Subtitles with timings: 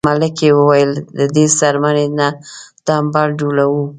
[0.09, 2.27] ملکې وویل له دې څرمنې نه
[2.87, 3.83] تمبل جوړوو.